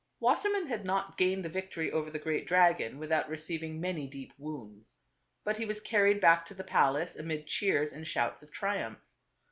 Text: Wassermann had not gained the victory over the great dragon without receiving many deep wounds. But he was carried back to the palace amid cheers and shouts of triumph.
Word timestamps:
Wassermann 0.19 0.65
had 0.65 0.83
not 0.83 1.15
gained 1.15 1.45
the 1.45 1.49
victory 1.49 1.91
over 1.91 2.09
the 2.09 2.17
great 2.17 2.47
dragon 2.47 2.97
without 2.97 3.29
receiving 3.29 3.79
many 3.79 4.07
deep 4.07 4.33
wounds. 4.39 4.95
But 5.43 5.57
he 5.57 5.65
was 5.67 5.79
carried 5.79 6.19
back 6.19 6.43
to 6.45 6.55
the 6.55 6.63
palace 6.63 7.15
amid 7.15 7.45
cheers 7.45 7.93
and 7.93 8.07
shouts 8.07 8.41
of 8.41 8.51
triumph. 8.51 8.97